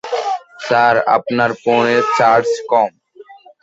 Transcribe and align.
Sir, 0.65 0.95
আমার 1.15 1.51
ফোনে 1.61 1.95
charge 2.17 2.49
কম। 2.71 2.91